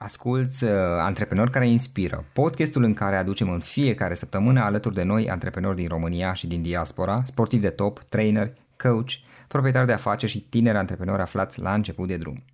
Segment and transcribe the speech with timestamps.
[0.00, 5.30] Asculți uh, Antreprenori care inspiră, podcastul în care aducem în fiecare săptămână alături de noi
[5.30, 9.10] antreprenori din România și din diaspora, sportivi de top, trainer, coach,
[9.48, 12.44] proprietari de afaceri și tineri antreprenori aflați la început de drum.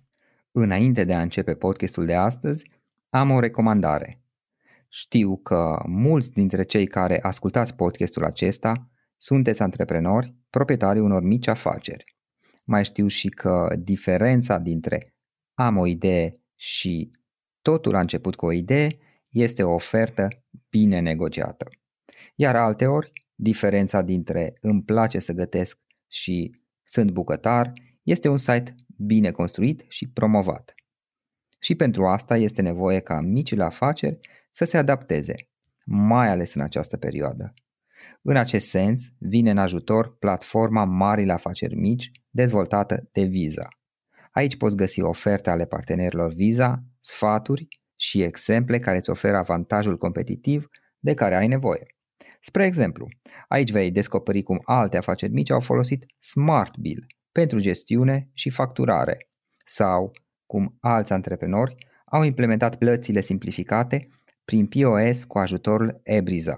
[0.51, 2.71] Înainte de a începe podcastul de astăzi,
[3.09, 4.23] am o recomandare.
[4.89, 12.15] Știu că mulți dintre cei care ascultați podcastul acesta sunteți antreprenori, proprietarii unor mici afaceri.
[12.63, 15.13] Mai știu și că diferența dintre
[15.53, 17.11] am o idee și
[17.71, 18.97] totul a început cu o idee
[19.29, 20.27] este o ofertă
[20.69, 21.69] bine negociată.
[22.35, 25.77] Iar alteori, diferența dintre îmi place să gătesc
[26.07, 30.73] și sunt bucătar este un site bine construit și promovat.
[31.59, 34.17] Și pentru asta este nevoie ca micile afaceri
[34.51, 35.35] să se adapteze,
[35.85, 37.53] mai ales în această perioadă.
[38.21, 43.67] În acest sens, vine în ajutor platforma Marile Afaceri Mici, dezvoltată de Visa.
[44.31, 50.67] Aici poți găsi oferte ale partenerilor Visa, sfaturi și exemple care îți oferă avantajul competitiv
[50.99, 51.83] de care ai nevoie.
[52.41, 53.07] Spre exemplu,
[53.47, 59.17] aici vei descoperi cum alte afaceri mici au folosit Smart Bill pentru gestiune și facturare
[59.65, 60.11] sau
[60.45, 64.07] cum alți antreprenori au implementat plățile simplificate
[64.45, 66.57] prin POS cu ajutorul Ebriza.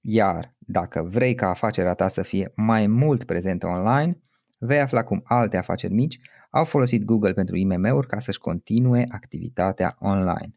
[0.00, 4.20] Iar dacă vrei ca afacerea ta să fie mai mult prezentă online,
[4.58, 6.20] vei afla cum alte afaceri mici
[6.54, 10.50] au folosit Google pentru IMM-uri ca să-și continue activitatea online.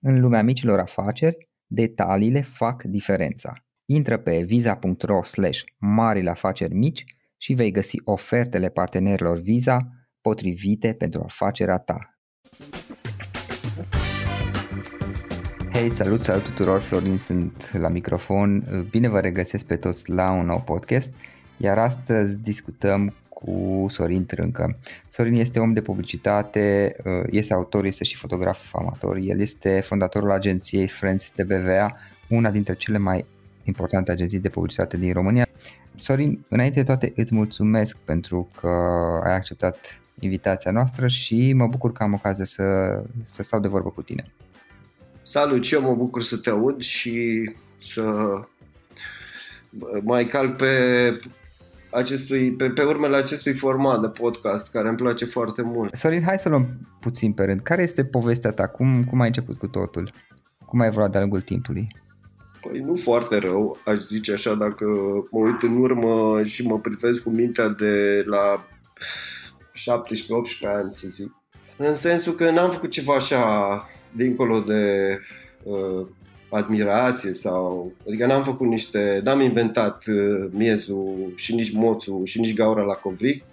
[0.00, 3.52] În lumea micilor afaceri, detaliile fac diferența.
[3.84, 7.04] Intră pe visa.ro slash marile afaceri mici
[7.36, 9.78] și vei găsi ofertele partenerilor Visa
[10.20, 12.18] potrivite pentru afacerea ta.
[15.72, 18.64] Hei, salut, salut tuturor, Florin sunt la microfon.
[18.90, 21.14] Bine vă regăsesc pe toți la un nou podcast,
[21.56, 24.78] iar astăzi discutăm cu Sorin Trâncă.
[25.08, 26.96] Sorin este om de publicitate,
[27.30, 29.16] este autor, este și fotograf amator.
[29.16, 31.96] El este fondatorul agenției Friends TBVA,
[32.28, 33.24] una dintre cele mai
[33.64, 35.46] importante agenții de publicitate din România.
[35.96, 38.68] Sorin, înainte de toate îți mulțumesc pentru că
[39.24, 42.64] ai acceptat invitația noastră și mă bucur că am ocazia să,
[43.24, 44.32] să stau de vorbă cu tine.
[45.22, 47.50] Salut, și eu mă bucur să te aud și
[47.82, 48.04] să
[50.02, 50.66] mai cal pe,
[51.90, 55.94] acestui, pe, pe urmele acestui format de podcast care îmi place foarte mult.
[55.94, 56.68] Sorin, hai să luăm
[57.00, 57.60] puțin pe rând.
[57.60, 58.66] Care este povestea ta?
[58.66, 60.10] Cum, cum ai început cu totul?
[60.66, 61.88] Cum ai evoluat de-a lungul timpului?
[62.60, 64.84] Păi nu foarte rău, aș zice așa, dacă
[65.30, 68.66] mă uit în urmă și mă privesc cu mintea de la
[69.74, 69.82] 17-18
[70.62, 71.34] ani, să zic.
[71.76, 75.18] În sensul că n-am făcut ceva așa dincolo de
[75.62, 76.06] uh,
[76.50, 77.92] admirație sau...
[78.06, 79.20] Adică n-am făcut niște...
[79.24, 83.44] N-am inventat uh, miezul și nici moțul și nici gaura la covric.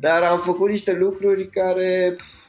[0.00, 2.48] Dar am făcut niște lucruri care pf,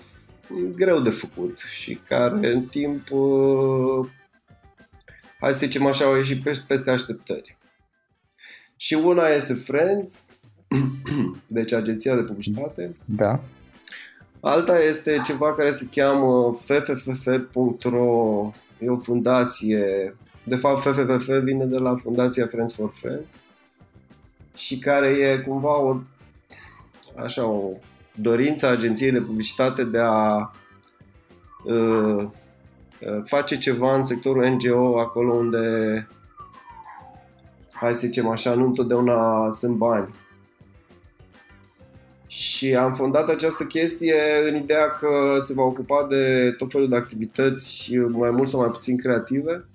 [0.75, 4.07] greu de făcut și care în timp uh,
[5.39, 7.57] hai să zicem așa, au ieșit peste, peste așteptări.
[8.75, 10.19] Și una este Friends,
[11.47, 12.95] deci agenția de publicitate.
[13.05, 13.43] Da.
[14.39, 21.77] Alta este ceva care se cheamă ffff.ro, e o fundație, de fapt FFFF vine de
[21.77, 23.35] la Fundația Friends for Friends
[24.55, 25.97] și care e cumva o,
[27.15, 27.71] așa, o
[28.15, 30.51] dorință a agenției de publicitate de a
[31.63, 32.27] uh,
[33.01, 36.07] Uh, face ceva în sectorul NGO acolo unde,
[37.71, 40.13] hai să zicem așa, nu întotdeauna sunt bani.
[42.59, 44.15] Și am fondat această chestie
[44.47, 48.69] în ideea că se va ocupa de tot felul de activități mai mult sau mai
[48.69, 49.65] puțin creative.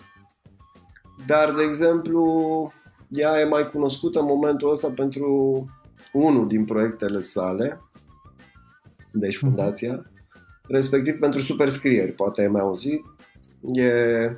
[1.27, 2.73] Dar, de exemplu,
[3.09, 5.29] ea e mai cunoscută în momentul ăsta pentru
[6.13, 7.81] unul din proiectele sale,
[9.13, 9.47] deci mhm.
[9.47, 10.11] fundația,
[10.69, 13.05] respectiv pentru superscrieri, poate ai mai auzit,
[13.73, 14.37] E...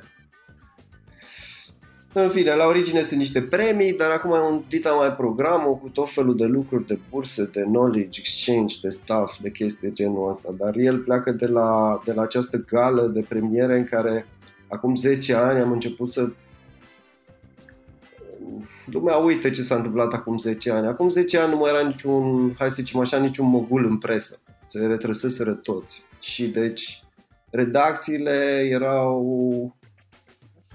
[2.19, 5.87] În fine, la origine sunt niște premii, dar acum e un dita mai programul cu
[5.87, 10.29] tot felul de lucruri, de burse, de knowledge exchange, de staff, de chestii de genul
[10.29, 10.55] ăsta.
[10.57, 14.27] Dar el pleacă de la, de la această gală de premiere în care
[14.67, 16.29] acum 10 ani am început să
[18.85, 20.87] lumea uită ce s-a întâmplat acum 10 ani.
[20.87, 24.39] Acum 10 ani nu mai era niciun, hai să zicem așa, niciun mogul în presă.
[24.67, 26.03] Se retrăseseră toți.
[26.19, 27.03] Și deci
[27.49, 29.75] redacțiile erau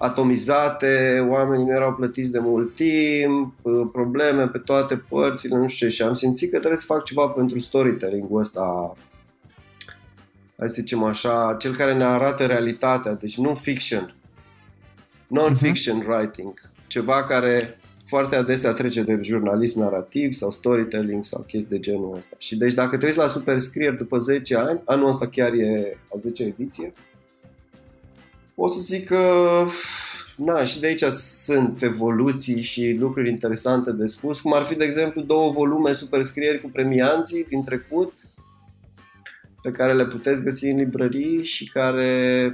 [0.02, 3.54] atomizate, oamenii nu erau plătiți de mult timp,
[3.92, 5.94] probleme pe toate părțile, nu știu ce.
[5.94, 8.94] Și am simțit că trebuie să fac ceva pentru storytelling-ul ăsta,
[10.58, 14.14] hai să zicem așa, cel care ne arată realitatea, deci nu fiction,
[15.26, 16.06] non-fiction uh-huh.
[16.06, 16.52] writing,
[16.86, 22.36] ceva care foarte adesea trece de jurnalism narrativ sau storytelling sau chestii de genul ăsta.
[22.38, 26.18] Și deci dacă te uiți la Superscrier după 10 ani, anul ăsta chiar e a
[26.18, 26.92] 10 ediție,
[28.54, 29.18] o să zic că
[30.36, 34.84] na, și de aici sunt evoluții și lucruri interesante de spus, cum ar fi, de
[34.84, 38.12] exemplu, două volume superscrieri cu premianții din trecut,
[39.62, 42.44] pe care le puteți găsi în librării și care,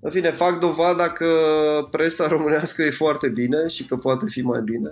[0.00, 1.28] în fine, fac dovada că
[1.90, 4.90] presa românească e foarte bine și că poate fi mai bine.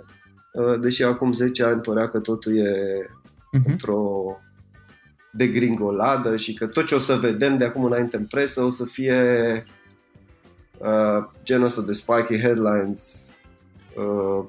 [0.53, 3.69] Uh, deși acum 10 ani părea că totul e uh-huh.
[3.69, 4.37] într-o
[5.31, 8.85] degringoladă și că tot ce o să vedem de acum înainte în presă o să
[8.85, 9.63] fie
[10.83, 13.33] uh, genul ăsta de spiky headlines,
[13.95, 14.45] uh,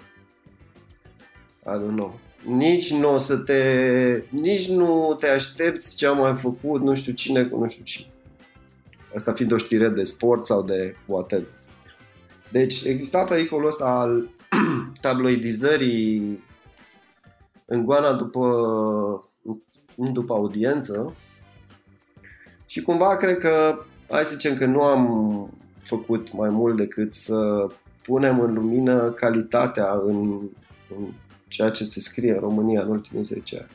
[1.66, 6.34] I don't know, nici nu o să te, nici nu te aștepți ce am mai
[6.34, 8.06] făcut, nu știu cine cu nu știu cine.
[9.14, 11.48] Asta fiind o știre de sport sau de whatever.
[12.50, 14.28] Deci exista pericolul ăsta al
[15.00, 16.42] tabloidizării
[17.64, 18.48] în goana după,
[19.94, 21.14] după audiență
[22.66, 23.78] și cumva cred că,
[24.10, 25.04] hai să zicem că nu am
[25.84, 27.66] făcut mai mult decât să
[28.02, 30.40] punem în lumină calitatea în,
[30.96, 31.06] în
[31.48, 33.70] ceea ce se scrie în România în ultimii 10 ani.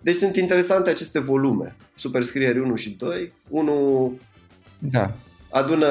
[0.00, 3.32] Deci sunt interesante aceste volume, Superscrieri 1 și 2.
[3.48, 4.12] Unul
[4.78, 5.12] da.
[5.50, 5.88] adună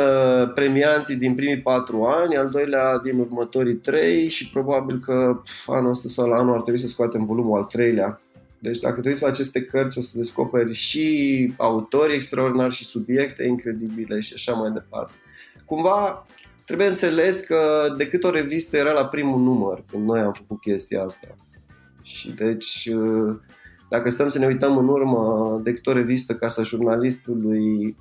[0.55, 6.07] premianții din primii 4 ani, al doilea din următorii 3 și probabil că anul ăsta
[6.07, 8.21] sau la anul ar trebui să scoatem volumul al treilea.
[8.59, 13.47] Deci dacă te uiți la aceste cărți o să descoperi și autori extraordinari și subiecte
[13.47, 15.13] incredibile și așa mai departe
[15.65, 16.25] cumva
[16.65, 20.59] trebuie înțeles că de cât o revistă era la primul număr când noi am făcut
[20.59, 21.27] chestia asta.
[22.01, 23.35] Și deci, uh,
[23.89, 27.95] dacă stăm să ne uităm în urmă, de cât o revistă Casa Jurnalistului,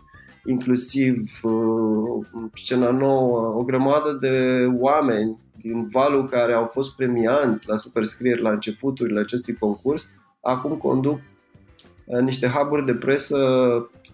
[0.45, 7.77] inclusiv uh, scena nouă, o grămadă de oameni din valul care au fost premianți la
[7.77, 10.09] superscrieri la începuturile acestui concurs,
[10.41, 11.21] acum conduc
[12.05, 13.37] uh, niște hub de presă,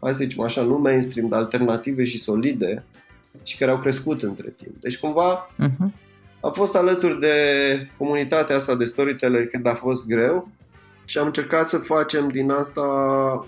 [0.01, 2.85] hai să zicem așa, nu mainstream, dar alternative și solide,
[3.43, 4.81] și care au crescut între timp.
[4.81, 5.91] Deci cumva uh-huh.
[6.41, 7.35] am fost alături de
[7.97, 10.51] comunitatea asta de storyteller când a fost greu
[11.05, 12.83] și am încercat să facem din asta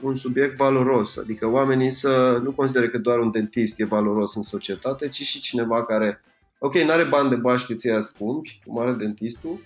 [0.03, 4.43] un subiect valoros, adică oamenii să nu considere că doar un dentist e valoros în
[4.43, 6.23] societate, ci și cineva care,
[6.59, 9.61] ok, nu are bani de bași că ți-ai scumpi, cum are dentistul,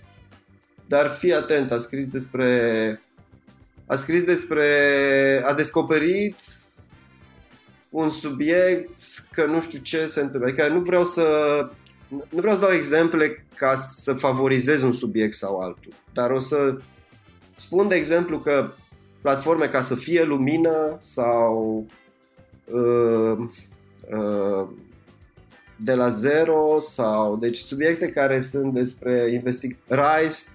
[0.87, 2.99] dar fii atent, a scris despre
[3.87, 6.35] a scris despre, a descoperit
[7.89, 8.99] un subiect
[9.31, 10.49] că nu știu ce se întâmplă.
[10.49, 11.23] Adică nu vreau să
[12.07, 16.77] nu vreau să dau exemple ca să favorizez un subiect sau altul, dar o să
[17.55, 18.71] spun de exemplu că
[19.21, 21.85] platforme ca să fie lumină sau
[22.65, 23.37] uh,
[24.11, 24.67] uh,
[25.75, 30.49] de la zero sau deci subiecte care sunt despre investig- RISE,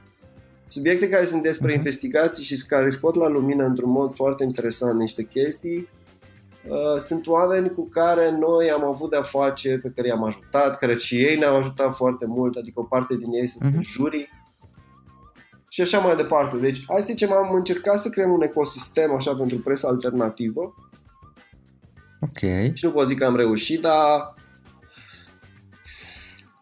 [0.69, 1.77] subiecte care sunt despre uh-huh.
[1.77, 6.00] investigații și care scot la lumină într-un mod foarte interesant niște chestii Uh,
[6.99, 11.17] sunt oameni cu care noi am avut de-a face, pe care i-am ajutat, care și
[11.17, 13.81] ei ne-au ajutat foarte mult, adică o parte din ei sunt uh-huh.
[13.81, 14.29] jurii
[15.69, 16.57] și așa mai departe.
[16.57, 20.75] Deci, hai să zicem, am încercat să creăm un ecosistem așa pentru presa alternativă.
[22.21, 22.73] Ok.
[22.75, 24.35] Și nu pot zic că am reușit, dar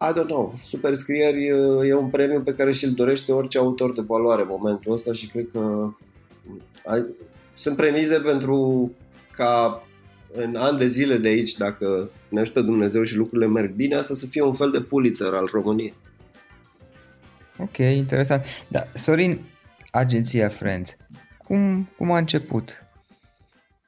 [0.01, 0.55] I don't know.
[0.65, 4.93] Superscrieri uh, e un premiu pe care și-l dorește orice autor de valoare în momentul
[4.93, 5.91] ăsta și cred că
[7.55, 8.91] sunt premize pentru
[9.33, 9.83] ca
[10.33, 14.15] în ani de zile de aici, dacă ne ajută Dumnezeu și lucrurile merg bine, asta
[14.15, 15.95] să fie un fel de Pulitzer al României.
[17.59, 18.45] Ok, interesant.
[18.69, 19.41] Da, Sorin,
[19.91, 20.97] agenția Friends,
[21.45, 22.85] cum, cum a început?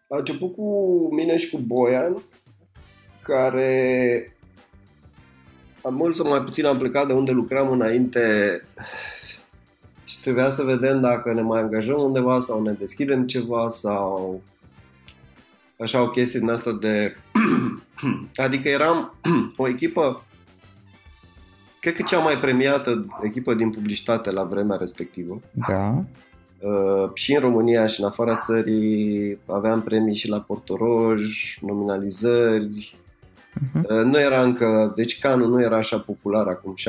[0.08, 2.22] A început cu mine și cu Boian,
[3.22, 4.36] care
[5.82, 8.20] am mult sau mai puțin am plecat de unde lucram înainte
[10.04, 14.42] și trebuia să vedem dacă ne mai angajăm undeva sau ne deschidem ceva sau
[15.80, 17.16] așa o chestie din asta de...
[18.44, 19.14] adică eram
[19.56, 20.24] o echipă
[21.80, 25.40] cred că cea mai premiată echipă din publicitate la vremea respectivă.
[25.50, 26.04] Da.
[26.58, 32.94] Uh, și în România și în afara țării aveam premii și la Portoroj, nominalizări.
[33.54, 33.82] Uh-huh.
[33.82, 36.82] Uh, nu era încă, deci canul nu era așa popular acum 17-18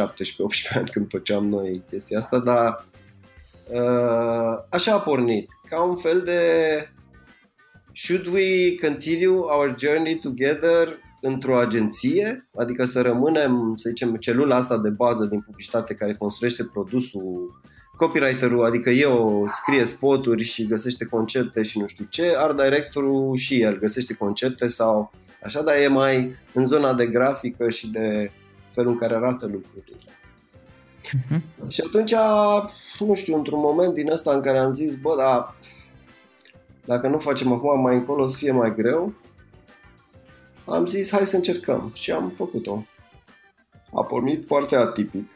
[0.77, 2.86] ani când făceam noi chestia asta, dar
[3.67, 6.41] uh, așa a pornit, ca un fel de
[7.93, 14.77] should we continue our journey together într-o agenție, adică să rămânem, să zicem, celula asta
[14.77, 17.62] de bază din publicitate care construiește produsul,
[17.95, 23.62] copywriterul, adică eu scrie spoturi și găsește concepte și nu știu ce, art directorul și
[23.62, 25.12] el găsește concepte sau
[25.43, 28.31] așa, dar e mai în zona de grafică și de
[28.74, 29.98] felul în care arată lucrurile.
[31.01, 31.67] Uh-huh.
[31.67, 32.13] Și atunci,
[33.00, 35.55] nu știu, într-un moment din ăsta în care am zis, bă, dar
[36.86, 39.14] dacă nu facem acum mai încolo o să fie mai greu,
[40.66, 42.86] am zis hai să încercăm și am făcut-o.
[43.94, 45.30] A pornit foarte atipic,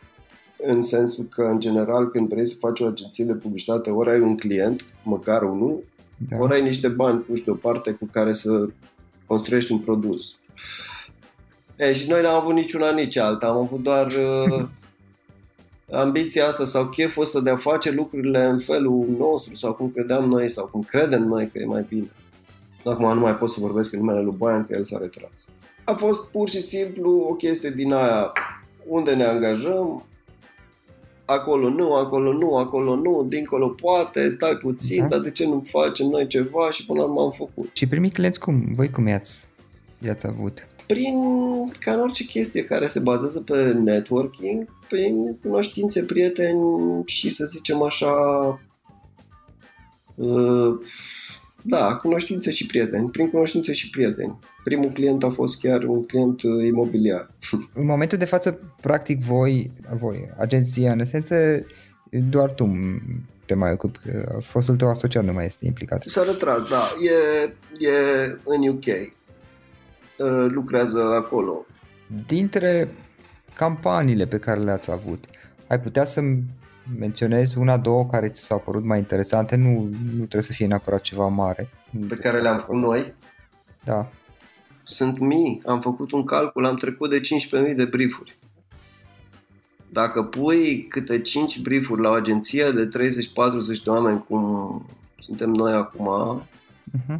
[0.58, 4.20] în sensul că, în general, când vrei să faci o agenție de publicitate, ori ai
[4.20, 5.84] un client, măcar unul,
[6.30, 6.38] da.
[6.38, 8.68] ori ai niște bani puși deoparte cu care să
[9.28, 10.36] construiești un produs.
[11.76, 13.48] E, și noi n-am avut niciuna, nici alta.
[13.48, 14.68] Am avut doar uh,
[15.92, 20.30] ambiția asta sau cheful ăsta de a face lucrurile în felul nostru sau cum credeam
[20.30, 22.12] noi sau cum credem noi că e mai bine.
[22.86, 25.32] Acum nu mai pot să vorbesc în numele lui Boian că el s-a retras.
[25.84, 28.32] A fost pur și simplu o chestie din aia
[28.88, 30.06] unde ne angajăm,
[31.26, 35.08] acolo nu, acolo nu, acolo nu, dincolo poate, stai puțin, da.
[35.08, 37.70] dar de ce nu facem noi ceva și până la urmă am făcut.
[37.74, 38.74] Și primii clienți cum?
[38.74, 39.50] Voi cum i-ați,
[40.06, 40.68] i-ați avut?
[40.88, 41.16] Prin,
[41.80, 47.82] ca în orice chestie care se bazează pe networking, prin cunoștințe, prieteni și să zicem
[47.82, 48.12] așa,
[50.16, 50.74] uh,
[51.62, 54.40] da, cunoștințe și prieteni, prin cunoștințe și prieteni.
[54.64, 57.32] Primul client a fost chiar un client uh, imobiliar.
[57.74, 61.66] În momentul de față, practic, voi, voi agenția, în esență,
[62.30, 62.76] doar tu
[63.46, 64.00] te mai ocupi,
[64.42, 66.04] fostul tău asociat nu mai este implicat.
[66.04, 67.44] S-a retras, da, e,
[67.88, 67.92] e
[68.44, 68.94] în UK, uh,
[70.48, 71.66] lucrează acolo.
[72.26, 72.96] Dintre
[73.54, 75.26] campaniile pe care le-ați avut,
[75.68, 76.44] ai putea să-mi
[77.00, 81.02] menționezi una, două care ți s-au părut mai interesante, nu, nu trebuie să fie neapărat
[81.02, 81.70] ceva mare.
[82.08, 83.14] Pe care le-am făcut noi?
[83.84, 84.10] Da.
[84.84, 87.22] Sunt mii, am făcut un calcul, am trecut de
[87.70, 88.38] 15.000 de briefuri.
[89.92, 92.92] Dacă pui câte 5 briefuri la o agenție de 30-40
[93.84, 94.86] de oameni, cum
[95.20, 96.42] suntem noi acum,
[96.98, 97.20] uh-huh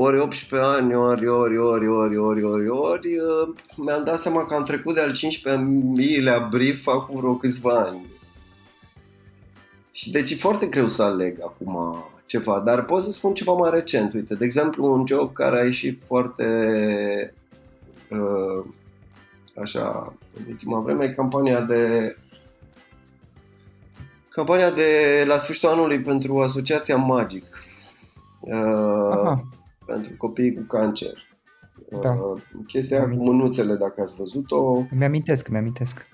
[0.00, 3.08] ori 18 ani, ori, ori, ori, ori, ori, ori, ori,
[3.76, 8.06] mi-am dat seama că am trecut de al 15.000-lea brief acum vreo câțiva ani.
[9.92, 13.70] Și deci e foarte greu să aleg acum ceva, dar pot să spun ceva mai
[13.70, 14.14] recent.
[14.14, 16.44] Uite, de exemplu, un job care a ieșit foarte
[18.10, 18.64] uh,
[19.60, 22.16] așa, în ultima vreme, e campania de
[24.28, 27.44] campania de la sfârșitul anului pentru Asociația Magic.
[28.40, 29.48] Uh, Aha
[29.88, 31.26] pentru copiii cu cancer.
[32.00, 32.10] Da.
[32.10, 34.82] Uh, chestia cu mânuțele, dacă ați văzut-o.
[34.90, 36.06] Mi-amintesc, mi-amintesc.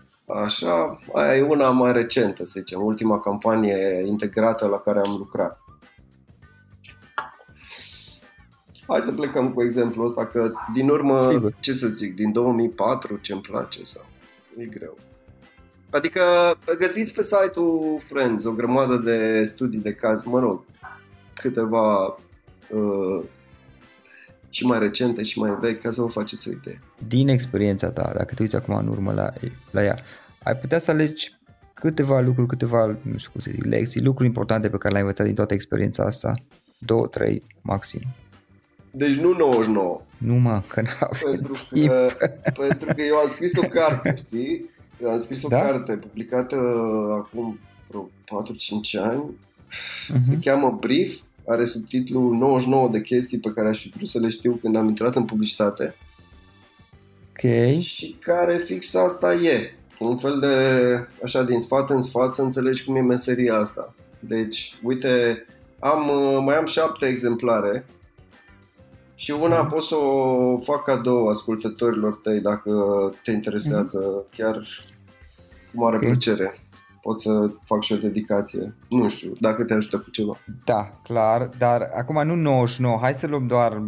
[0.44, 5.58] Așa, aia e una mai recentă, să zicem, ultima campanie integrată la care am lucrat.
[8.86, 11.54] Hai să plecăm cu exemplul ăsta, că din urmă, Sigur.
[11.60, 14.04] ce să zic, din 2004 ce-mi place sau
[14.56, 14.96] e greu.
[15.90, 16.22] Adică
[16.78, 20.64] găsiți pe site-ul Friends o grămadă de studii de caz, mă rog,
[21.34, 22.16] câteva
[22.70, 23.22] uh,
[24.54, 26.80] și mai recente și mai vechi ca să vă faceți o idee.
[27.08, 29.32] Din experiența ta, dacă te uiți acum în urmă la,
[29.70, 29.98] la ea,
[30.42, 31.34] ai putea să alegi
[31.74, 35.26] câteva lucruri, câteva, nu știu cum să zic, lecții, lucruri importante pe care le-ai învățat
[35.26, 36.34] din toată experiența asta,
[36.78, 38.00] două, trei, maxim.
[38.90, 40.00] Deci nu 99.
[40.18, 40.86] Nu mă, că n
[41.22, 42.06] pentru că,
[42.60, 44.70] pentru că eu am scris o carte, știi?
[45.02, 45.60] Eu am scris o da?
[45.60, 46.56] carte publicată
[47.10, 47.58] acum
[47.88, 48.10] vreo
[49.00, 49.24] 4-5 ani.
[49.24, 50.24] Uh-huh.
[50.28, 54.28] Se cheamă Brief are subtitlul 99 de chestii pe care aș fi vrut să le
[54.28, 55.94] știu când am intrat în publicitate.
[57.30, 57.80] Ok.
[57.80, 59.72] Și care fix asta e.
[59.98, 60.48] Un fel de,
[61.22, 63.94] așa, din sfat în sfat să înțelegi cum e meseria asta.
[64.18, 65.44] Deci, uite,
[65.78, 66.10] am,
[66.44, 67.86] mai am șapte exemplare
[69.14, 69.68] și una mm.
[69.68, 72.72] pot să o fac cadou ascultătorilor tăi dacă
[73.22, 74.24] te interesează mm.
[74.36, 74.66] chiar
[75.72, 76.10] cu mare okay.
[76.10, 76.63] plăcere
[77.04, 78.74] pot să fac și o dedicație.
[78.88, 80.36] Nu știu, dacă te ajută cu ceva.
[80.64, 83.82] Da, clar, dar acum nu 99, hai să luăm doar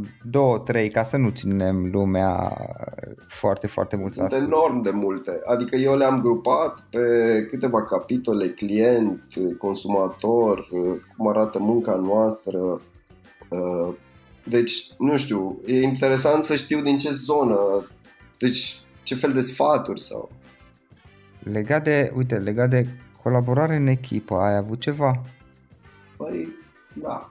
[0.85, 2.57] 2-3 ca să nu ținem lumea
[3.29, 4.13] foarte, foarte mult.
[4.13, 9.23] Sunt enorm de multe, adică eu le-am grupat pe câteva capitole, client,
[9.59, 10.67] consumator,
[11.17, 12.81] cum arată munca noastră,
[13.49, 13.95] uh,
[14.45, 17.59] deci, nu știu, e interesant să știu din ce zonă,
[18.39, 20.31] deci ce fel de sfaturi sau
[21.53, 22.87] Legat de, uite, legat de
[23.27, 25.21] colaborare în echipă, ai avut ceva?
[26.17, 26.49] Păi,
[26.93, 27.31] da.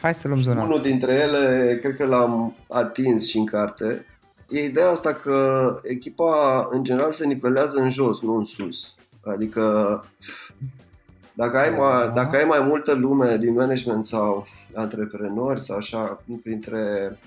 [0.00, 0.62] Hai să luăm zona.
[0.62, 4.06] Unul dintre ele, cred că l-am atins și în carte,
[4.48, 8.94] e ideea asta că echipa în general se nivelează în jos, nu în sus.
[9.24, 10.04] Adică
[11.32, 17.18] dacă ai, mai, dacă ai mai multă lume din management sau antreprenori sau așa printre,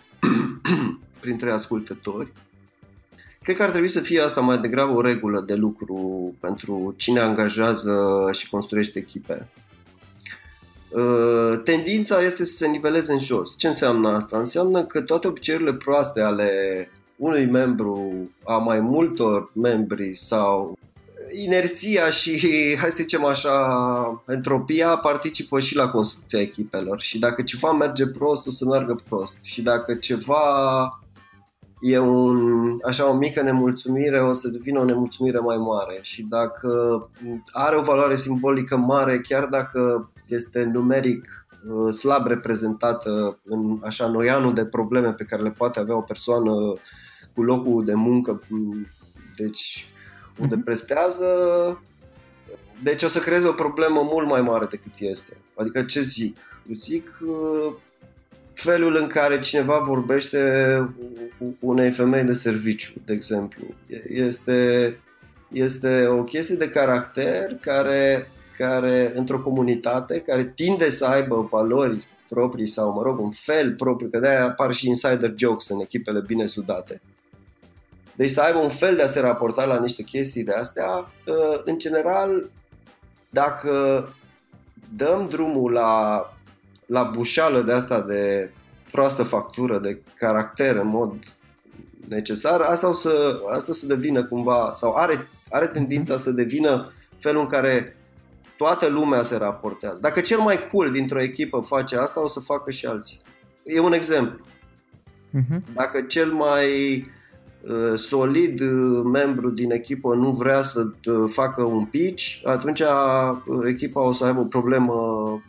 [1.21, 2.31] printre ascultători,
[3.47, 7.19] cred că ar trebui să fie asta mai degrabă o regulă de lucru pentru cine
[7.19, 9.47] angajează și construiește echipe.
[10.89, 13.57] Uh, tendința este să se niveleze în jos.
[13.57, 14.37] Ce înseamnă asta?
[14.37, 16.51] Înseamnă că toate obiceiurile proaste ale
[17.15, 18.11] unui membru,
[18.43, 20.77] a mai multor membri sau
[21.35, 22.39] inerția și,
[22.79, 28.47] hai să zicem așa, entropia participă și la construcția echipelor și dacă ceva merge prost,
[28.47, 30.41] o să meargă prost și dacă ceva
[31.79, 37.01] e un, așa o mică nemulțumire, o să devină o nemulțumire mai mare și dacă
[37.51, 44.53] are o valoare simbolică mare, chiar dacă este numeric uh, slab reprezentată în așa noianul
[44.53, 46.73] de probleme pe care le poate avea o persoană
[47.35, 48.41] cu locul de muncă,
[49.35, 49.89] deci
[50.39, 50.63] unde uh-huh.
[50.63, 51.27] prestează,
[52.83, 55.37] deci o să creeze o problemă mult mai mare decât este.
[55.55, 56.37] Adică ce zic?
[56.73, 57.73] Zic uh,
[58.57, 60.39] felul în care cineva vorbește
[61.59, 63.63] unei femei de serviciu, de exemplu.
[64.09, 64.99] Este,
[65.51, 72.67] este o chestie de caracter care, care într-o comunitate care tinde să aibă valori proprii
[72.67, 76.45] sau, mă rog, un fel propriu, că de-aia apar și insider jokes în echipele bine
[76.45, 77.01] sudate.
[78.15, 81.61] Deci să aibă un fel de a se raporta la niște chestii de astea, uh,
[81.63, 82.49] în general,
[83.29, 84.07] dacă
[84.95, 86.21] dăm drumul la,
[86.87, 88.51] la bușală de asta de
[88.91, 91.13] proastă factură, de caracter în mod
[92.07, 96.91] necesar, asta o să, asta o să devină cumva, sau are, are tendința să devină
[97.17, 97.95] felul în care
[98.57, 99.97] toată lumea se raportează.
[100.01, 103.19] Dacă cel mai cool dintr-o echipă face asta, o să facă și alții.
[103.63, 104.45] E un exemplu.
[105.33, 105.73] Uh-huh.
[105.73, 106.65] Dacă cel mai
[106.99, 107.13] Uh,
[107.95, 112.81] solid uh, membru din echipă nu vrea să uh, facă un pitch, atunci
[113.67, 114.95] echipa o să aibă o problemă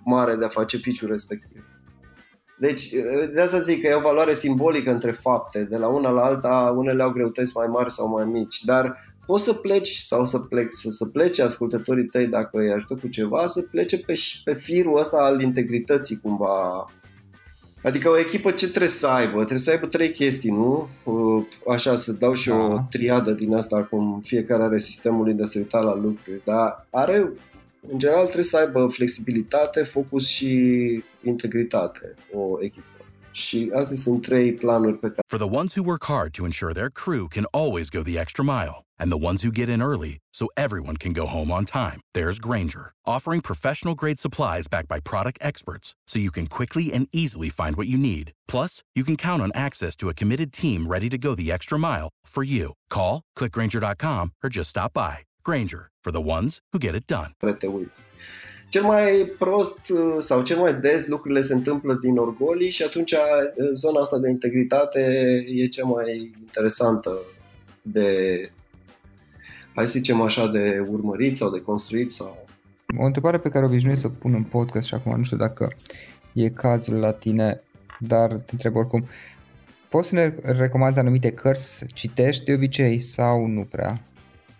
[0.04, 1.62] mare de a face pitch-ul respectiv.
[2.58, 2.90] Deci,
[3.34, 5.64] de asta zic că e o valoare simbolică între fapte.
[5.64, 9.44] De la una la alta, unele au greutăți mai mari sau mai mici, dar poți
[9.44, 13.46] să pleci sau să, pleci, să, să plece ascultătorii tăi dacă îi ajută cu ceva,
[13.46, 14.12] să plece pe,
[14.44, 16.86] pe firul ăsta al integrității cumva
[17.88, 19.36] Adică o echipă ce trebuie să aibă?
[19.36, 20.88] Trebuie să aibă trei chestii, nu?
[21.68, 22.54] Așa, să dau și da.
[22.54, 26.86] o triadă din asta, cum fiecare are sistemul de a se uita la lucruri, dar
[26.90, 27.32] are,
[27.90, 32.86] în general, trebuie să aibă flexibilitate, focus și integritate o echipă.
[33.30, 35.20] Și astea sunt trei planuri pe care...
[35.26, 38.44] For the ones who work hard to ensure their crew can always go the extra
[38.44, 42.00] mile, and the ones who get in early so everyone can go home on time,
[42.14, 47.08] there's Granger, offering professional grade supplies backed by product experts so you can quickly and
[47.12, 48.32] easily find what you need.
[48.46, 51.78] Plus, you can count on access to a committed team ready to go the extra
[51.78, 52.74] mile for you.
[52.90, 55.18] Call, clickgranger.com, or just stop by.
[55.42, 57.32] Granger, for the ones who get it done.
[58.70, 63.12] Cel mai prost uh, sau cel mai des lucrurile se întâmplă din orgolii și atunci
[63.12, 63.18] uh,
[63.74, 65.00] zona asta de integritate
[65.46, 67.18] e cea mai interesantă
[67.82, 68.40] de,
[69.78, 72.46] hai să zicem așa, de urmărit sau de construit sau...
[72.96, 75.72] O întrebare pe care obișnuiesc să o pun în podcast și acum nu știu dacă
[76.32, 77.60] e cazul la tine,
[77.98, 79.08] dar te întreb oricum.
[79.88, 84.00] Poți să ne recomanzi anumite cărți, citești de obicei sau nu prea?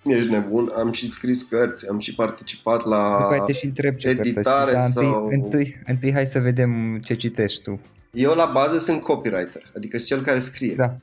[0.04, 4.08] Ești nebun, am și scris cărți, am și participat la După te și întreb ce
[4.08, 5.22] editare cărți sau...
[5.22, 7.80] întâi, întâi, întâi hai să vedem ce citești tu.
[8.10, 10.74] Eu la bază sunt copywriter, adică sunt cel care scrie.
[10.74, 10.96] Da.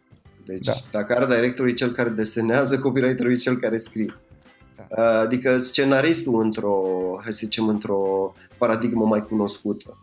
[0.46, 0.74] Deci da.
[0.92, 4.14] dacă are directorul e cel care desenează, copywriterul e cel care scrie.
[4.76, 5.20] Da.
[5.20, 6.82] Adică scenaristul într-o,
[7.24, 9.98] hai să zicem, într-o paradigmă mai cunoscută.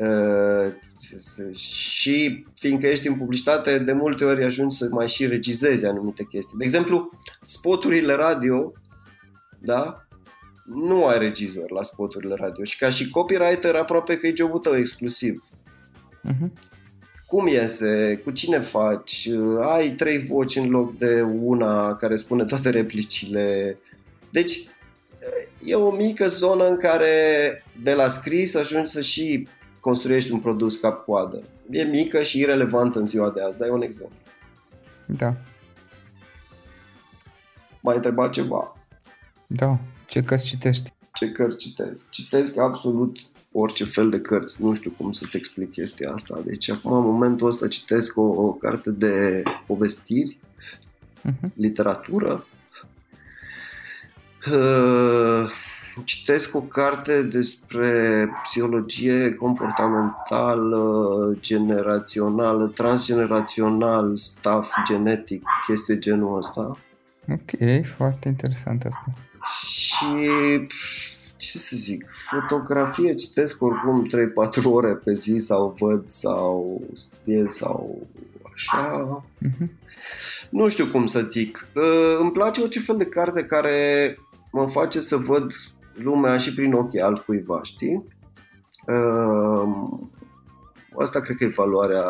[0.00, 0.72] Uh,
[1.54, 6.58] și fiindcă ești în publicitate, de multe ori ajungi să mai și regizezi anumite chestii.
[6.58, 7.10] De exemplu,
[7.46, 8.72] spoturile radio,
[9.58, 10.06] da?
[10.64, 14.76] Nu ai regizor la spoturile radio și ca și copywriter aproape că e jobul tău
[14.76, 15.44] exclusiv.
[16.28, 16.50] Uh-huh.
[17.26, 18.20] Cum iese?
[18.24, 19.28] Cu cine faci?
[19.62, 23.78] Ai trei voci în loc de una care spune toate replicile.
[24.30, 24.68] Deci,
[25.64, 27.08] e o mică zonă în care
[27.82, 29.48] de la scris ajungi să și
[29.80, 31.42] construiești un produs cap-coadă.
[31.70, 34.18] E mică și irelevantă în ziua de azi, dar e un exemplu.
[35.06, 35.34] Da.
[37.80, 38.76] Mai întrebat ceva?
[39.46, 39.78] Da.
[40.06, 40.92] Ce cărți citești?
[41.12, 42.10] Ce cărți citesc?
[42.10, 43.18] Citesc absolut
[43.58, 44.62] orice fel de cărți.
[44.62, 46.40] Nu știu cum să-ți explic chestia asta.
[46.44, 50.38] Deci acum, în momentul ăsta, citesc o, o carte de povestiri,
[51.28, 51.54] uh-huh.
[51.54, 52.46] literatură.
[54.52, 55.50] Uh,
[56.04, 66.76] citesc o carte despre psihologie comportamentală, generațională, transgenerațional, staff genetic, chestii genul ăsta.
[67.28, 69.12] Ok, foarte interesant asta.
[69.48, 70.06] Și
[71.36, 74.08] ce să zic, fotografie citesc oricum
[74.60, 78.06] 3-4 ore pe zi sau văd sau studiez sau
[78.54, 79.22] așa.
[79.44, 79.68] Uh-huh.
[80.50, 81.66] Nu știu cum să zic.
[81.74, 84.18] Uh, îmi place orice fel de carte care
[84.52, 85.52] mă face să văd
[85.94, 88.04] lumea și prin ochii altcuiva, știi?
[88.86, 89.68] Uh,
[90.98, 92.04] asta cred că e valoarea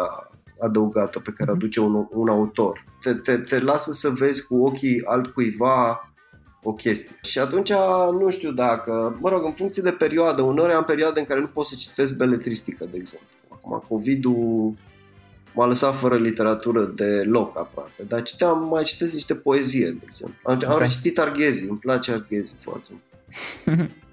[0.61, 2.85] adăugată pe care aduce un, un autor.
[3.03, 6.11] Te, te, te lasă să vezi cu ochii altcuiva
[6.67, 7.17] o chestie.
[7.23, 7.73] Și atunci
[8.21, 11.47] nu știu dacă, mă rog, în funcție de perioadă, uneori am perioade în care nu
[11.47, 13.29] pot să citesc beletristică, de exemplu.
[13.49, 14.75] Acum, COVID-ul
[15.55, 20.37] m-a lăsat fără literatură de loc aproape, dar citeam, mai citesc niște poezie, de exemplu.
[20.43, 23.91] Am, am recitit Arghezi, îmi place Arghezi foarte mult.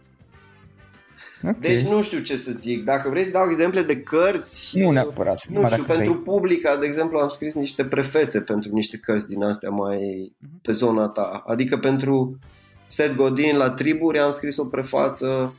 [1.43, 1.55] Okay.
[1.59, 2.83] Deci nu știu ce să zic.
[2.83, 4.79] Dacă vrei să dau exemple de cărți...
[4.79, 5.47] Nu neapărat.
[5.47, 6.23] Nu știu, pentru vrei.
[6.23, 10.61] publica, de exemplu, am scris niște prefețe pentru niște cărți din astea mai uh-huh.
[10.61, 11.41] pe zona ta.
[11.45, 12.39] Adică pentru
[12.87, 15.53] Seth Godin la Triburi am scris o prefață.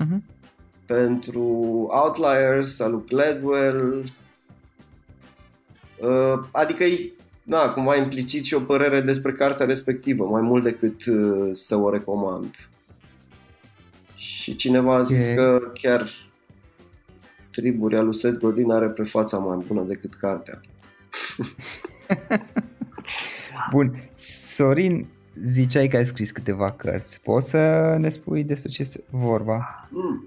[0.00, 0.18] Uh-huh.
[0.86, 1.42] Pentru
[2.04, 4.04] Outliers al lui Gladwell.
[6.00, 6.84] Uh, adică
[7.42, 11.90] da, cumva implicit și o părere despre cartea respectivă, mai mult decât uh, să o
[11.90, 12.54] recomand.
[14.42, 15.34] Și cineva a zis e...
[15.34, 16.08] că chiar
[17.50, 20.60] triburea lui Seth Godin are prefața mai bună decât cartea.
[23.70, 23.94] Bun.
[24.14, 25.06] Sorin,
[25.42, 27.20] ziceai că ai scris câteva cărți.
[27.20, 29.88] Poți să ne spui despre ce este vorba?
[29.90, 30.26] Mm.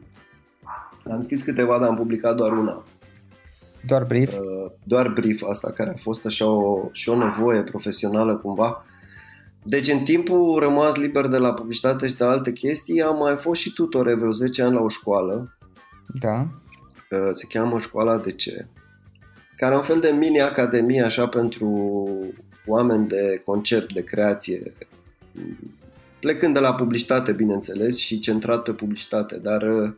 [1.12, 2.84] Am scris câteva, dar am publicat doar una.
[3.86, 4.38] Doar brief?
[4.38, 8.86] Uh, doar brief, asta care a fost așa o, și o nevoie profesională cumva.
[9.68, 13.62] Deci în timpul rămas liber de la publicitate și de alte chestii, am mai fost
[13.62, 15.58] și tutore vreo 10 ani la o școală.
[16.20, 16.48] Da.
[17.34, 18.68] Se cheamă Școala de ce?
[19.58, 21.90] Care un fel de mini-academie așa pentru
[22.66, 24.74] oameni de concept, de creație,
[26.20, 29.94] plecând de la publicitate, bineînțeles, și centrat pe publicitate, dar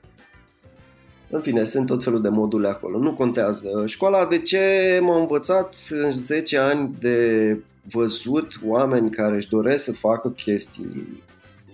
[1.30, 3.84] în fine, sunt tot felul de module acolo, nu contează.
[3.86, 7.60] Școala de ce m-a învățat în 10 ani de
[7.92, 11.24] văzut oameni care își doresc să facă chestii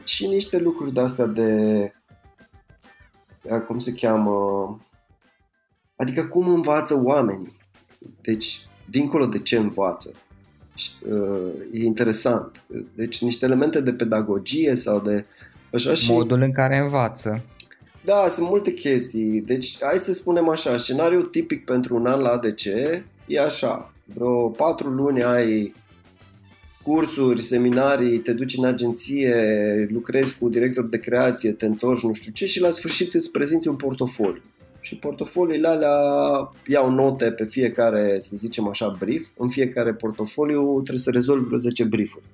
[0.04, 1.92] și niște lucruri de-astea de,
[3.68, 4.80] cum se cheamă,
[5.96, 7.58] adică cum învață oamenii.
[8.22, 10.12] Deci, dincolo de ce învață.
[11.72, 12.64] E interesant.
[12.96, 15.26] Deci niște elemente de pedagogie sau de
[15.74, 16.12] așa și...
[16.12, 17.42] Modul în care învață.
[18.06, 19.42] Da, sunt multe chestii.
[19.42, 22.66] Deci, hai să spunem așa, scenariul tipic pentru un an la ADC
[23.28, 23.94] e așa.
[24.06, 25.74] Vreo patru luni ai
[26.82, 32.32] cursuri, seminarii, te duci în agenție, lucrezi cu director de creație, te întorci, nu știu
[32.32, 34.42] ce și la sfârșit îți prezinți un portofoliu.
[34.80, 35.98] Și portofoliile alea
[36.68, 39.28] iau note pe fiecare, să zicem așa, brief.
[39.38, 42.26] În fiecare portofoliu trebuie să rezolvi vreo 10 briefuri.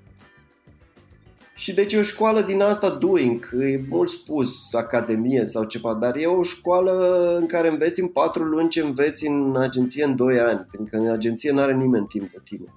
[1.60, 6.16] Și deci e o școală din asta doing, e mult spus, academie sau ceva, dar
[6.16, 10.40] e o școală în care înveți în 4 luni ce înveți în agenție în 2
[10.40, 12.74] ani, pentru că în agenție nu are nimeni timp de tine.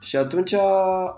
[0.00, 1.16] Și atunci, uh,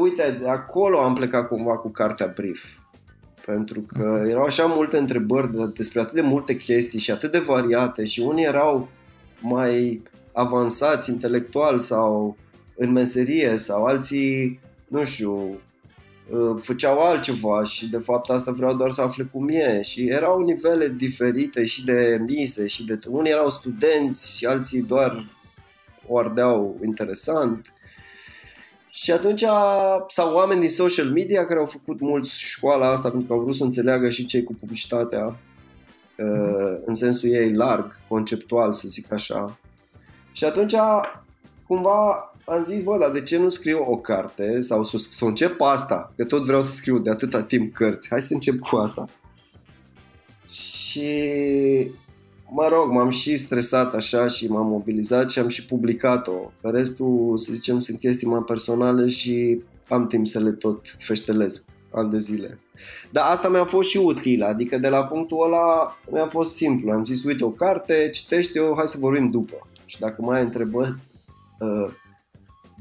[0.00, 2.64] uite, de acolo am plecat cumva cu cartea Brief.
[3.46, 8.04] Pentru că erau așa multe întrebări despre atât de multe chestii și atât de variate
[8.04, 8.88] și unii erau
[9.40, 12.36] mai avansați intelectual sau
[12.76, 15.58] în meserie sau alții, nu știu,
[16.58, 20.88] făceau altceva și de fapt asta vreau doar să afle cum e și erau nivele
[20.88, 22.98] diferite și de mise și de...
[23.08, 25.26] Unii erau studenți și alții doar
[26.06, 27.72] o ardeau interesant.
[28.90, 29.44] Și atunci,
[30.06, 33.54] sau oameni din social media care au făcut mulți școala asta pentru că au vrut
[33.54, 39.58] să înțeleagă și cei cu publicitatea uh, în sensul ei larg, conceptual, să zic așa.
[40.32, 40.74] Și atunci,
[41.66, 45.60] cumva, am zis, bă, dar de ce nu scriu o carte sau să, să încep
[45.60, 49.04] asta, că tot vreau să scriu de atâta timp cărți, hai să încep cu asta.
[50.48, 51.10] Și
[52.50, 56.50] mă rog, m-am și stresat așa și m-am mobilizat și am și publicat-o.
[56.60, 62.10] Restul, să zicem, sunt chestii mai personale și am timp să le tot feștelesc ani
[62.10, 62.58] de zile.
[63.10, 66.90] Dar asta mi-a fost și util, adică de la punctul ăla mi-a fost simplu.
[66.90, 69.68] Am zis, uite, o carte, citește-o, hai să vorbim după.
[69.84, 70.94] Și dacă mai ai întrebări,
[71.58, 71.90] uh,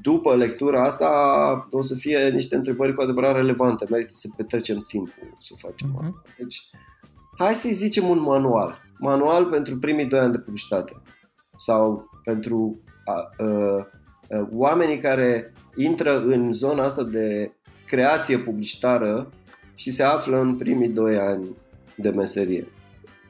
[0.05, 3.85] după lectura asta o să fie niște întrebări cu adevărat relevante.
[3.89, 6.05] Merită să petrecem timpul să facem uh-huh.
[6.05, 6.21] asta.
[6.37, 6.69] Deci,
[7.37, 11.01] hai să-i zicem un manual manual pentru primii doi ani de publicitate
[11.57, 17.51] sau pentru a, a, a, oamenii care intră în zona asta de
[17.85, 19.29] creație publicitară
[19.75, 21.55] și se află în primii doi ani
[21.97, 22.67] de meserie.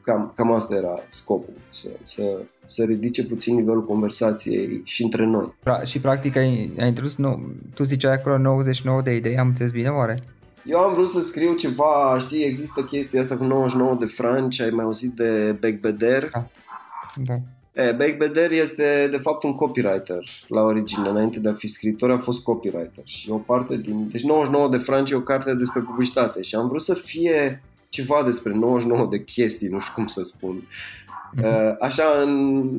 [0.05, 2.23] Cam, cam asta era scopul, să, să,
[2.65, 5.53] să ridice puțin nivelul conversației și între noi.
[5.59, 7.41] Pra- și practic ai, ai introdus, nu,
[7.73, 10.23] tu ziceai acolo 99 de idei, am înțeles bine oare?
[10.65, 14.69] Eu am vrut să scriu ceva, știi, există chestia asta cu 99 de franci, ai
[14.69, 16.29] mai auzit de Becbeder?
[16.31, 16.47] Da.
[17.15, 17.35] da.
[17.83, 22.17] E, Becbeder este de fapt un copywriter la origine, înainte de a fi scriitor a
[22.17, 24.09] fost copywriter și o parte din...
[24.11, 27.63] Deci 99 de franci e o carte despre publicitate și am vrut să fie
[27.95, 30.67] ceva despre 99 de chestii, nu știu cum să spun.
[31.35, 31.77] Mhm.
[31.79, 32.69] Așa în,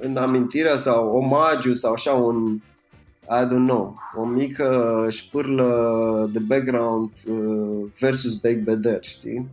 [0.00, 2.58] în amintirea sau omagiu sau așa un
[3.30, 9.48] I don't know, o mică șpârlă de background uh, versus Becbeder, știi?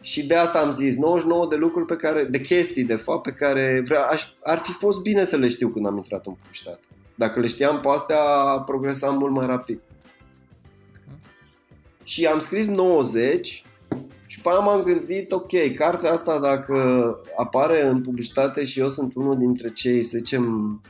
[0.00, 3.30] Și de asta am zis 99 de lucruri pe care, de chestii de fapt pe
[3.30, 6.80] care vrea, aș, ar fi fost bine să le știu când am intrat în publicitate.
[7.14, 8.18] Dacă le știam pe astea,
[8.66, 9.80] progresam mult mai rapid.
[12.04, 13.64] Și am scris 90
[14.32, 16.74] și pe m-am gândit, ok, cartea asta dacă
[17.36, 20.80] apare în publicitate și eu sunt unul dintre cei, să zicem,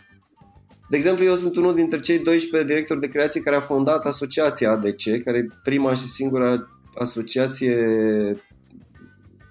[0.89, 4.71] de exemplu, eu sunt unul dintre cei 12 directori de creație care a fondat asociația
[4.71, 7.77] ADC, care e prima și singura asociație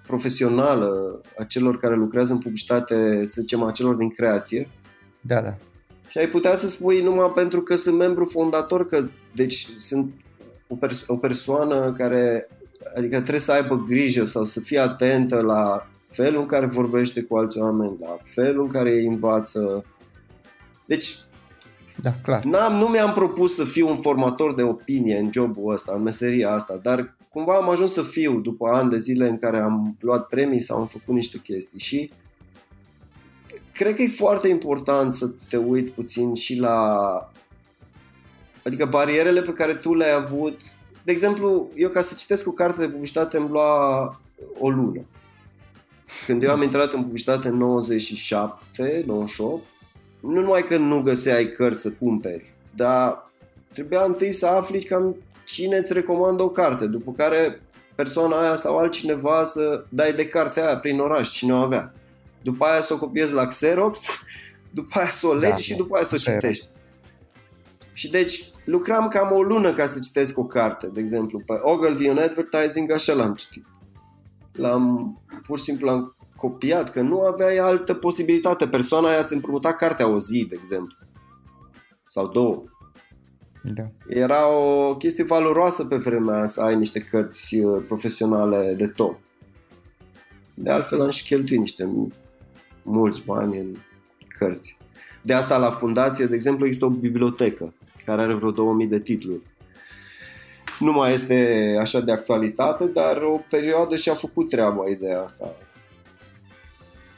[0.06, 4.68] profesională a celor care lucrează în publicitate, să zicem, a celor din creație.
[5.20, 5.56] Da, da.
[6.08, 10.12] Și ai putea să spui numai pentru că sunt membru fondator, că deci sunt
[10.68, 12.48] o, pers- o persoană care
[12.96, 17.36] adică trebuie să aibă grijă sau să fie atentă la felul în care vorbește cu
[17.36, 19.84] alți oameni, la felul în care îi învață.
[20.84, 21.16] Deci,
[22.02, 22.44] da, clar.
[22.44, 26.52] N-am, nu mi-am propus să fiu un formator de opinie în jobul ăsta, în meseria
[26.52, 30.26] asta, dar cumva am ajuns să fiu după ani de zile în care am luat
[30.26, 32.10] premii sau am făcut niște chestii și
[33.72, 36.96] cred că e foarte important să te uiți puțin și la
[38.64, 40.60] adică barierele pe care tu le-ai avut.
[41.02, 44.00] De exemplu, eu ca să citesc o carte de publicitate îmi lua
[44.58, 45.00] o lună.
[46.26, 49.64] Când eu am intrat în publicitate în 97, 98,
[50.20, 53.30] nu numai că nu găseai cărți să cumperi, dar
[53.72, 57.60] trebuia întâi să afli cam cine îți recomandă o carte, după care
[57.94, 61.94] persoana aia sau altcineva să dai de cartea aia prin oraș, cine o avea.
[62.42, 64.00] După aia să o copiezi la Xerox,
[64.70, 66.68] după aia să o legi da, și după aia să o citești.
[67.92, 72.08] Și deci lucram cam o lună ca să citesc o carte, de exemplu, pe Ogilvy
[72.08, 73.66] on Advertising, așa l-am citit.
[74.52, 78.68] L-am, pur și simplu am copiat, că nu aveai altă posibilitate.
[78.68, 80.96] Persoana aia ți împrumuta cartea o zi, de exemplu.
[82.06, 82.62] Sau două.
[83.62, 83.90] Da.
[84.08, 89.18] Era o chestie valoroasă pe vremea aia să ai niște cărți uh, profesionale de top.
[90.54, 92.10] De altfel am și cheltuit niște
[92.82, 93.74] mulți bani în
[94.28, 94.76] cărți.
[95.22, 99.42] De asta la fundație, de exemplu, există o bibliotecă care are vreo 2000 de titluri.
[100.78, 105.54] Nu mai este așa de actualitate, dar o perioadă și-a făcut treaba ideea asta.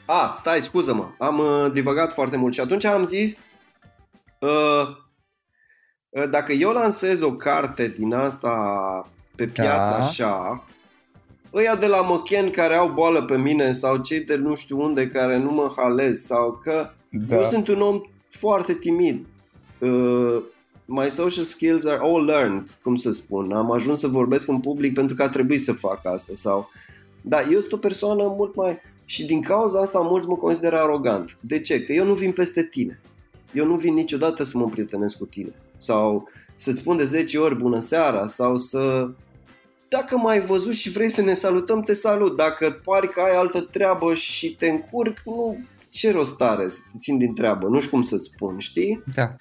[0.05, 3.37] A, stai, scuză-mă, am uh, divagat foarte mult și atunci am zis
[4.39, 4.87] uh,
[6.09, 8.51] uh, dacă eu lansez o carte din asta
[9.35, 9.97] pe piață da.
[9.97, 10.63] așa,
[11.53, 15.07] ăia de la Măchen care au boală pe mine sau cei de nu știu unde
[15.07, 17.35] care nu mă halez sau că da.
[17.35, 19.25] eu sunt un om foarte timid.
[19.79, 20.43] Uh,
[20.85, 23.51] my social skills are all learned, cum să spun.
[23.51, 26.69] Am ajuns să vorbesc în public pentru că a trebuit să fac asta sau...
[27.21, 31.37] Da, eu sunt o persoană mult mai și din cauza asta mulți mă consideră arogant.
[31.41, 31.83] De ce?
[31.83, 33.01] Că eu nu vin peste tine.
[33.53, 35.53] Eu nu vin niciodată să mă împrietenesc cu tine.
[35.77, 39.09] Sau să-ți spun de 10 ori bună seara sau să...
[39.87, 42.35] Dacă m-ai văzut și vrei să ne salutăm, te salut.
[42.35, 45.57] Dacă pari că ai altă treabă și te încurc, nu,
[45.89, 47.67] ce rost are să te țin din treabă?
[47.67, 49.03] Nu știu cum să-ți spun, știi?
[49.15, 49.35] Da.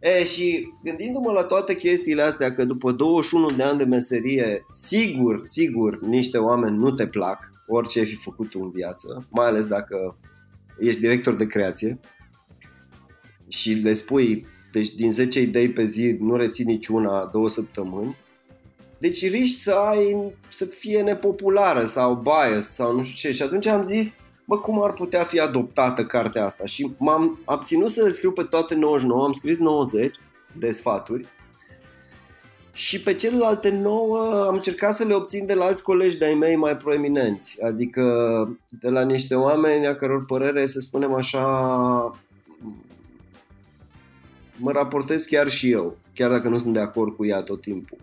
[0.00, 5.40] E, și gândindu-mă la toate chestiile astea, că după 21 de ani de meserie, sigur,
[5.44, 10.18] sigur, niște oameni nu te plac, orice ai fi făcut în viață, mai ales dacă
[10.78, 11.98] ești director de creație
[13.48, 18.16] și le spui, deci din 10 idei pe zi nu reții niciuna două săptămâni,
[18.98, 23.36] deci riști să ai, să fie nepopulară sau bias sau nu știu ce.
[23.36, 24.16] Și atunci am zis,
[24.50, 26.64] bă, cum ar putea fi adoptată cartea asta?
[26.64, 30.14] Și m-am abținut să le scriu pe toate 99, am scris 90
[30.52, 31.28] de sfaturi
[32.72, 36.56] și pe celelalte 9 am încercat să le obțin de la alți colegi de-ai mei
[36.56, 38.02] mai proeminenți, adică
[38.80, 41.42] de la niște oameni a căror părere, să spunem așa,
[44.56, 47.98] mă raportez chiar și eu, chiar dacă nu sunt de acord cu ea tot timpul.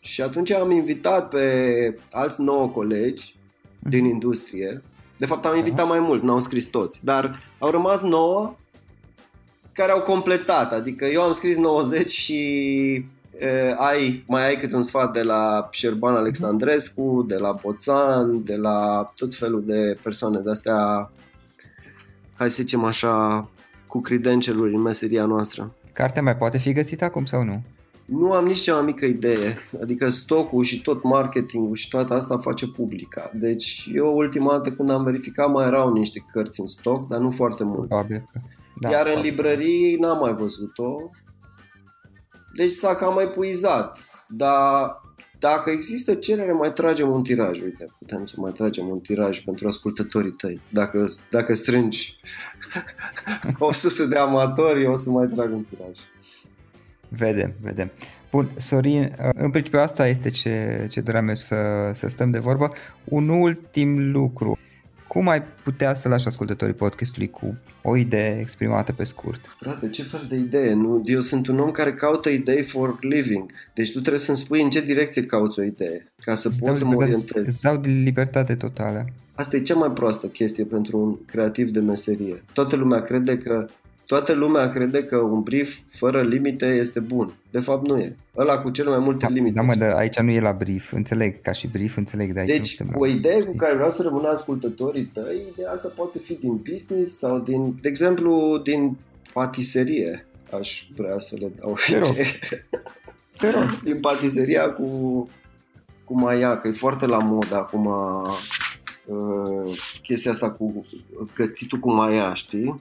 [0.00, 3.36] Și atunci am invitat pe alți 9 colegi
[3.78, 4.82] din industrie
[5.16, 8.54] de fapt am invitat mai mult, n-au scris toți, dar au rămas 9
[9.72, 14.82] care au completat, adică eu am scris 90 și uh, ai, mai ai câte un
[14.82, 20.50] sfat de la Șerban Alexandrescu, de la Boțan, de la tot felul de persoane de
[20.50, 21.10] astea,
[22.34, 23.48] hai să zicem așa,
[23.86, 25.74] cu credenceluri în meseria noastră.
[25.92, 27.62] Cartea mai poate fi găsită acum sau nu?
[28.04, 29.56] Nu am nici cea mai mică idee.
[29.82, 33.30] Adică stocul și tot marketingul și toată asta face publica.
[33.34, 37.30] Deci eu ultima dată când am verificat mai erau niște cărți în stoc, dar nu
[37.30, 37.88] foarte mult.
[37.88, 38.40] Probabil că.
[38.80, 41.10] Da, Iar în librării n-am mai văzut-o.
[42.56, 43.98] Deci s-a cam epuizat.
[44.28, 45.00] Dar
[45.38, 47.60] dacă există cerere, mai tragem un tiraj.
[47.60, 50.60] Uite, putem să mai tragem un tiraj pentru ascultătorii tăi.
[50.68, 52.16] Dacă, dacă strângi
[53.58, 55.98] 100 de amatori, o să mai trag un tiraj.
[57.16, 57.90] Vedem, vedem.
[58.30, 61.56] Bun, Sorin, în principiu asta este ce, ce doream eu să,
[61.92, 62.72] să stăm de vorbă.
[63.04, 64.58] Un ultim lucru.
[65.08, 69.56] Cum ai putea să lași ascultătorii podcastului cu o idee exprimată pe scurt?
[69.60, 70.72] Frate, ce fel de idee?
[70.72, 73.50] Nu, eu sunt un om care caută idei for living.
[73.74, 76.78] Deci tu trebuie să-mi spui în ce direcție cauți o idee, ca să îți poți
[76.78, 77.46] să mă orientez.
[77.46, 79.04] Îți dau libertate totală.
[79.34, 82.44] Asta e cea mai proastă chestie pentru un creativ de meserie.
[82.52, 83.66] Toată lumea crede că
[84.06, 87.32] Toată lumea crede că un brief fără limite este bun.
[87.50, 88.16] De fapt nu e.
[88.36, 89.54] Ăla cu cele mai multe da, limite.
[89.54, 90.92] Da, mă, dar aici nu e la brief.
[90.92, 92.32] Înțeleg, ca și brief, înțeleg.
[92.32, 95.92] De aici deci, nu o idee cu care vreau să rămână ascultătorii tăi, ideea asta
[95.96, 98.96] poate fi din business sau din, de exemplu, din
[99.32, 100.26] patiserie.
[100.58, 101.76] Aș vrea să le dau.
[101.86, 102.14] Te rog.
[103.38, 103.80] Te rog.
[103.84, 104.88] Din patiseria cu,
[106.04, 107.86] cu maia, că e foarte la modă acum
[109.06, 110.84] uh, chestia asta cu
[111.34, 112.80] gătitul cu maia, știi?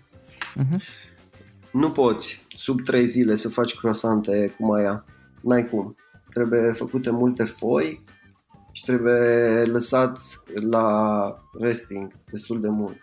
[0.57, 1.01] Uh-huh.
[1.73, 5.05] Nu poți sub 3 zile să faci croasante cu maia.
[5.41, 5.95] N-ai cum.
[6.33, 8.03] Trebuie făcute multe foi
[8.71, 10.19] și trebuie lăsat
[10.53, 12.97] la resting destul de mult.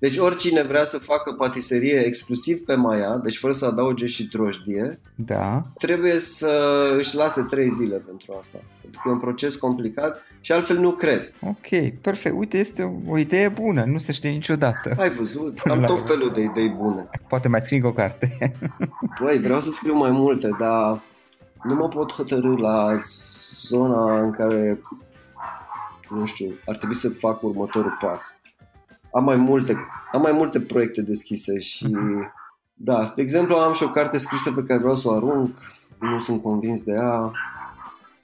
[0.00, 5.00] Deci oricine vrea să facă patiserie exclusiv pe maia, deci fără să adauge și drojdie,
[5.14, 5.62] da.
[5.78, 8.58] trebuie să își lase 3 zile pentru asta.
[8.80, 11.32] Pentru că e un proces complicat și altfel nu crezi.
[11.40, 12.34] Ok, perfect.
[12.38, 14.94] Uite, este o idee bună, nu se știe niciodată.
[14.98, 15.58] Ai văzut?
[15.58, 17.08] Am tot felul de idei bune.
[17.28, 18.54] Poate mai scrii o carte.
[19.20, 21.00] Băi, vreau să scriu mai multe, dar
[21.62, 22.98] nu mă pot hotărâ la
[23.66, 24.80] zona în care,
[26.08, 28.34] nu știu, ar trebui să fac următorul pas
[29.12, 29.76] am mai multe,
[30.12, 32.32] am mai multe proiecte deschise și uh-huh.
[32.74, 35.56] da, de exemplu am și o carte scrisă pe care vreau să o arunc,
[36.00, 37.32] nu sunt convins de ea,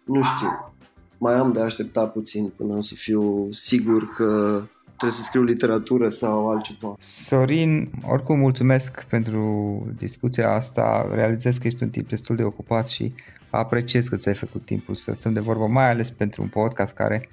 [0.05, 0.75] nu știu,
[1.19, 6.51] mai am de așteptat puțin până să fiu sigur că trebuie să scriu literatură sau
[6.51, 6.95] altceva.
[6.99, 13.13] Sorin, oricum mulțumesc pentru discuția asta, realizez că ești un tip destul de ocupat și
[13.51, 17.29] apreciez că ți-ai făcut timpul să stăm de vorbă, mai ales pentru un podcast care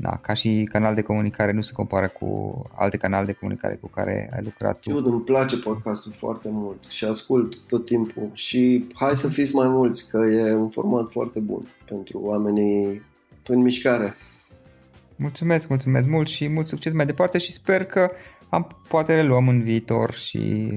[0.00, 3.88] da, ca și canal de comunicare nu se compară cu alte canale de comunicare cu
[3.88, 4.90] care ai lucrat tu.
[4.90, 9.68] Eu îmi place podcastul foarte mult și ascult tot timpul și hai să fiți mai
[9.68, 13.02] mulți că e un format foarte bun pentru oamenii
[13.46, 14.14] în mișcare.
[15.16, 18.10] Mulțumesc, mulțumesc mult și mult succes mai departe și sper că
[18.50, 20.72] am, poate le luăm în viitor și,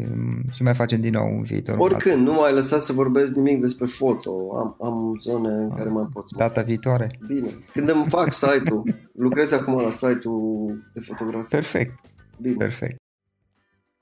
[0.52, 1.76] și mai facem din nou în viitor.
[1.78, 4.32] Oricând, nu mai lăsat să vorbesc nimic despre foto.
[4.58, 7.12] Am, am zone în care mai pot să Data viitoare?
[7.28, 7.48] Bine.
[7.72, 8.84] Când îmi fac site-ul,
[9.26, 11.48] lucrez acum la site-ul de fotografie.
[11.50, 12.00] Perfect.
[12.40, 12.56] Bine.
[12.56, 13.03] Perfect.